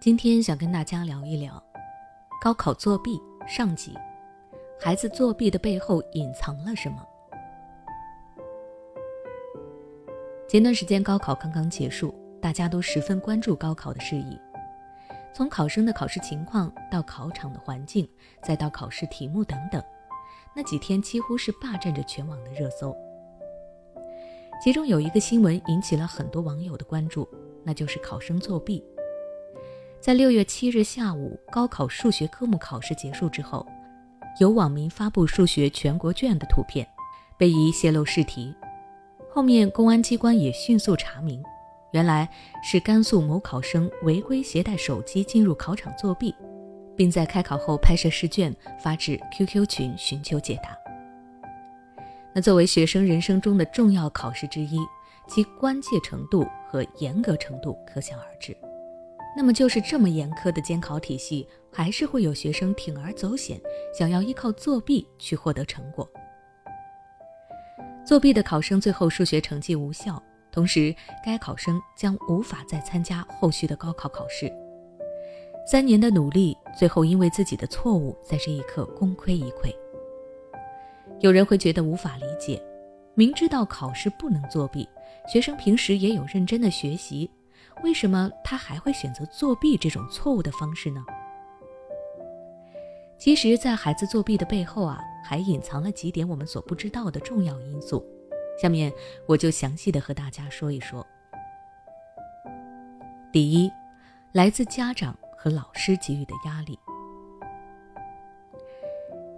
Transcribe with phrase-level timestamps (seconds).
[0.00, 1.62] 今天想跟大家聊一聊
[2.40, 3.92] 高考作弊上集，
[4.80, 7.06] 孩子作弊的背后隐藏了什么？
[10.48, 14.40] 前段时间高考刚刚结束，大家都十分关注高考的事宜，
[15.34, 18.08] 从考生的考试情况到考场的环境，
[18.42, 19.84] 再到考试题目等等，
[20.56, 22.96] 那几天几乎是霸占着全网的热搜。
[24.64, 27.28] 其中有一个新闻引起了很多网友的关注，
[27.62, 28.82] 那就是考生作弊。
[30.00, 33.66] 在六月七日下午，高考数学科目考试结束之后，
[34.40, 36.88] 有网民发布数学全国卷的图片，
[37.36, 38.54] 被疑泄露试题。
[39.30, 41.42] 后面公安机关也迅速查明，
[41.92, 42.26] 原来
[42.62, 46.34] 是甘肃某考生违规携带手机进入考场作弊，
[46.96, 50.74] 并在开考后拍摄试卷发至 QQ 群寻求解答。
[52.32, 54.78] 那作为学生人生中的重要考试之一，
[55.28, 58.56] 其关切程度和严格程度可想而知。
[59.36, 63.60] 那么，就是这么严苛的监考体系，还是会有学生铤而走险，
[63.96, 66.08] 想要依靠作弊去获得成果。
[68.04, 74.52] 作弊的考生最后数学成绩无效，同时该考生将无法再参加后续的高考考试。
[75.64, 79.72] 三年的努力，最后因为自己的错误，在这一刻功亏一篑。
[81.20, 82.60] 有人会觉得无法理解，
[83.14, 84.88] 明知道考试不能作弊，
[85.32, 87.30] 学生平时也有认真的学习。
[87.82, 91.04] 为什么他还会选择作弊这种错误的方式呢？
[93.18, 98.04] 其实，在孩子作弊的背后啊，还隐藏了几点我们所不知道的重要因素。
[98.60, 98.92] 下面
[99.26, 101.06] 我就详细的和大家说一说。
[103.32, 103.70] 第一，
[104.32, 106.78] 来自家长和老师给予的压力。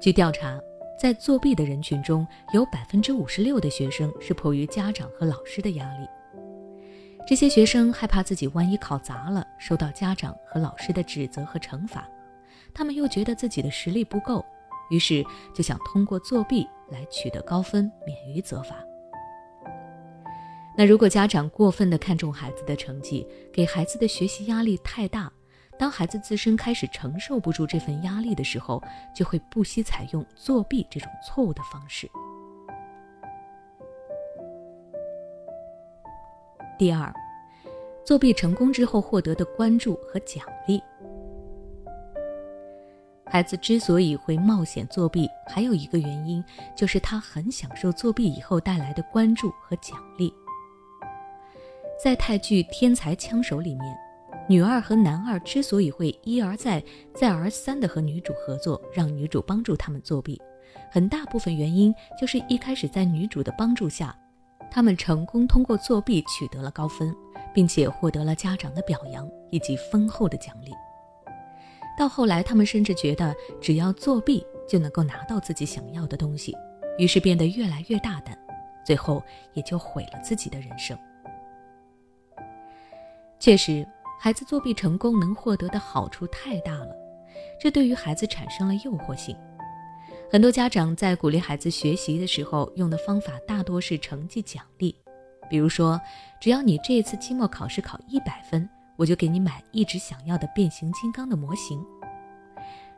[0.00, 0.58] 据调查，
[0.98, 6.06] 在作弊的人群中，有百分之五十六的学生是迫于家长和老师的压力。
[7.30, 12.04] 这些学生害怕自己万一考砸了，受到家长和老师的指责和惩罚，
[12.74, 14.44] 他们又觉得自己的实力不够，
[14.90, 18.74] 于是就想通过作弊来取得高分，免于责罚。
[20.76, 25.32] 那如果家长过分的看重孩子的成绩，给孩子的学习压力太大，
[25.78, 28.82] 当孩子自身开始承受不住这份压力的时候，
[29.14, 32.10] 就会不惜采用作弊这种错误的方式。
[36.76, 37.12] 第二，
[38.04, 40.82] 作弊成功之后获得的关注和奖励。
[43.26, 46.44] 孩子之所以会冒险作弊，还有一个原因
[46.76, 50.34] 就是他很享受作弊以后带来的关注和奖励。
[52.02, 53.96] 在泰剧《天才枪手》里面，
[54.48, 56.82] 女二和男二之所以会一而再、
[57.14, 60.40] 再而三的和女主合作，让女主帮助他们作弊，
[60.90, 64.16] 很大部分原因就是一开始在女主的帮助下。
[64.70, 67.14] 他们成功通过作弊取得了高分，
[67.52, 70.70] 并且获得了家长的表扬以及丰厚的奖励。
[71.98, 76.56] 到后来，他们甚至觉得只要作弊就能够拿到自己想要的东西，
[76.98, 78.38] 于是变得越来越大胆，
[78.86, 79.22] 最后
[79.52, 80.96] 也就毁了自己的人生。
[83.38, 83.86] 确实，
[84.18, 86.94] 孩子作弊成功能获得的好处太大了，
[87.60, 89.36] 这对于孩子产生了诱惑性。
[90.32, 94.94] 很多家长在鼓励孩子学习的时候，用的方法大多是成绩奖励，
[95.50, 96.00] 比如说，
[96.40, 101.84] 只要你这次期末考试考一百分，我就给你买一直想要的变形金刚的模型。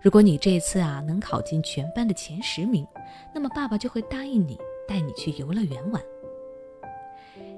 [0.02, 2.86] 如果你这次啊能考进全班的前十名，
[3.32, 6.02] 那么爸爸就会答应你带你去游乐园玩。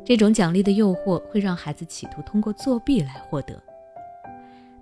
[0.05, 3.61] 这种奖励的诱惑会让孩子企图通过作弊来获得。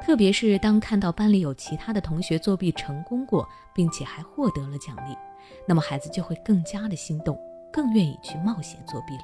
[0.04, 5.16] 特别是当看到班里有其他的同学作弊成功过，并且还获得了奖励，
[5.64, 7.38] 那么孩子就会更加的心动，
[7.72, 9.22] 更愿意去冒险作弊了。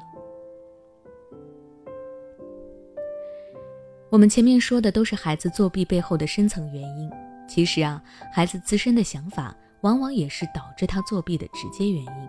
[4.09, 7.10] 我们前面说的都是孩子作弊背后的深层原因，
[7.49, 8.00] 其实啊，
[8.33, 12.28] 孩子自身的想法往往也是导致他作弊的直接原因。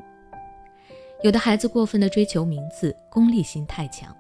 [1.22, 4.14] 有的孩子过分的追求名次，功利心太强，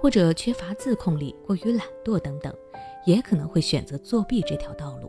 [0.00, 2.54] 或者缺乏自控力，过于懒惰等等。
[3.04, 5.08] 也可能会选择作弊这条道路。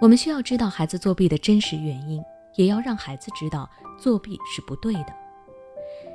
[0.00, 5.14] 我们需要知道孩子作弊的真实原因，也要让孩子知道作弊是不对的。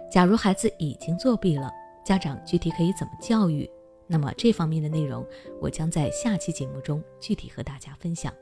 [0.09, 1.71] 假如孩子已经作弊了，
[2.03, 3.69] 家长具体可以怎么教育？
[4.07, 5.23] 那么这方面的内容，
[5.61, 8.33] 我将在下期节目中具体和大家分享。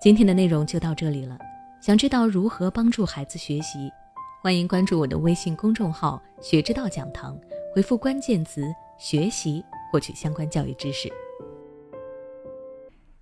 [0.00, 1.36] 今天的内容就到这里了。
[1.80, 3.90] 想知道如何帮助孩子学习，
[4.42, 7.38] 欢迎关注我的微信公众号学之道讲堂
[7.74, 11.12] 回复关键词学习获取相关教育知识。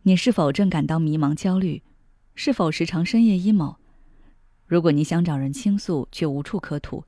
[0.02, 1.82] 你是否正感到迷茫焦虑？
[2.36, 3.74] 是否时常深夜 emo
[4.64, 7.02] 如果你想找人倾诉却无处可吐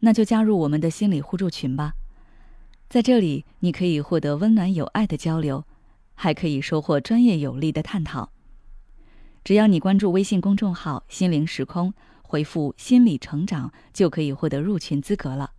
[0.00, 1.92] 那就加入我们的心理互助群吧。
[2.88, 5.66] 在这里你可以获得温暖有爱的交流
[6.14, 8.30] 还可以收获专业有力的探讨。
[9.44, 11.92] 只要你关注微信公众号心灵时空
[12.32, 15.50] 回复心理成长就可以获得入群资格了。